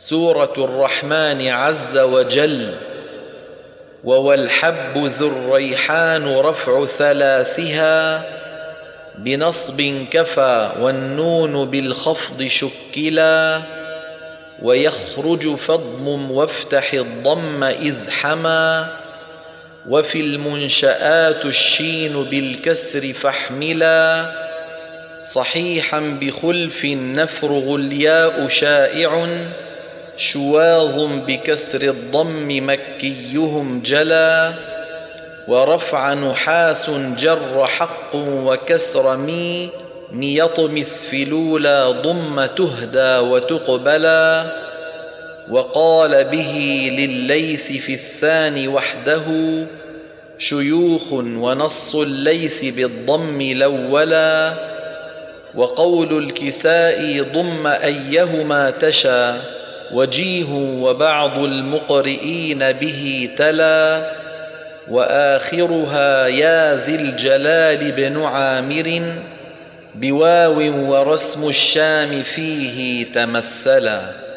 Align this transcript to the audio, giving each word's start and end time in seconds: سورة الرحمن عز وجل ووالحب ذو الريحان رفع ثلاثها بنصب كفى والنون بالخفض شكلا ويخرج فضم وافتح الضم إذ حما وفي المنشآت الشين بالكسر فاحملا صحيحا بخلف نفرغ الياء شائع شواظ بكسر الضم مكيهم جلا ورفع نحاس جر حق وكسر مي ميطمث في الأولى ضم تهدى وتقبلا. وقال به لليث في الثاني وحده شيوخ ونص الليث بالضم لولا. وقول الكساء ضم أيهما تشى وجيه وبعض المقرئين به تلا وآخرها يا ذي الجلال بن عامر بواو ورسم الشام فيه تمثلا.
سورة 0.00 0.52
الرحمن 0.58 1.48
عز 1.48 1.98
وجل 1.98 2.74
ووالحب 4.04 4.96
ذو 5.18 5.28
الريحان 5.28 6.36
رفع 6.36 6.86
ثلاثها 6.86 8.24
بنصب 9.18 10.06
كفى 10.10 10.70
والنون 10.80 11.70
بالخفض 11.70 12.42
شكلا 12.42 13.60
ويخرج 14.62 15.54
فضم 15.56 16.30
وافتح 16.30 16.92
الضم 16.92 17.64
إذ 17.64 18.10
حما 18.10 18.88
وفي 19.88 20.20
المنشآت 20.20 21.44
الشين 21.44 22.24
بالكسر 22.24 23.12
فاحملا 23.12 24.30
صحيحا 25.20 26.00
بخلف 26.20 26.84
نفرغ 26.84 27.74
الياء 27.74 28.48
شائع 28.48 29.26
شواظ 30.20 31.08
بكسر 31.26 31.82
الضم 31.82 32.48
مكيهم 32.48 33.82
جلا 33.84 34.52
ورفع 35.48 36.14
نحاس 36.14 36.90
جر 37.18 37.66
حق 37.66 38.14
وكسر 38.14 39.16
مي 39.16 39.70
ميطمث 40.12 41.08
في 41.10 41.22
الأولى 41.22 41.94
ضم 42.02 42.44
تهدى 42.44 43.18
وتقبلا. 43.28 44.44
وقال 45.50 46.24
به 46.24 46.88
لليث 46.98 47.72
في 47.72 47.94
الثاني 47.94 48.68
وحده 48.68 49.22
شيوخ 50.38 51.12
ونص 51.12 51.94
الليث 51.94 52.64
بالضم 52.64 53.42
لولا. 53.42 54.54
وقول 55.54 56.24
الكساء 56.24 57.22
ضم 57.34 57.66
أيهما 57.66 58.70
تشى 58.70 59.59
وجيه 59.92 60.52
وبعض 60.52 61.38
المقرئين 61.38 62.72
به 62.72 63.30
تلا 63.36 64.12
وآخرها 64.88 66.26
يا 66.26 66.86
ذي 66.86 66.94
الجلال 66.94 67.92
بن 67.92 68.22
عامر 68.22 69.02
بواو 69.94 70.90
ورسم 70.90 71.48
الشام 71.48 72.22
فيه 72.22 73.06
تمثلا. 73.12 74.29